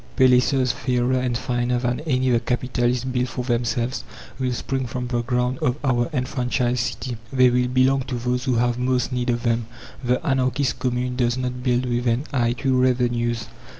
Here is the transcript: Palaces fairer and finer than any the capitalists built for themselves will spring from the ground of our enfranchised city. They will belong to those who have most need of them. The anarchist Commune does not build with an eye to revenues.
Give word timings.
Palaces 0.15 0.71
fairer 0.71 1.19
and 1.19 1.37
finer 1.37 1.77
than 1.77 1.99
any 2.07 2.31
the 2.31 2.39
capitalists 2.39 3.03
built 3.03 3.27
for 3.29 3.43
themselves 3.45 4.03
will 4.39 4.51
spring 4.51 4.87
from 4.87 5.05
the 5.05 5.21
ground 5.21 5.59
of 5.59 5.77
our 5.83 6.09
enfranchised 6.11 6.79
city. 6.79 7.17
They 7.31 7.51
will 7.51 7.67
belong 7.67 8.01
to 8.05 8.15
those 8.15 8.45
who 8.45 8.55
have 8.55 8.79
most 8.79 9.11
need 9.11 9.29
of 9.29 9.43
them. 9.43 9.67
The 10.03 10.19
anarchist 10.25 10.79
Commune 10.79 11.17
does 11.17 11.37
not 11.37 11.61
build 11.61 11.85
with 11.85 12.07
an 12.07 12.23
eye 12.33 12.53
to 12.53 12.75
revenues. 12.81 13.45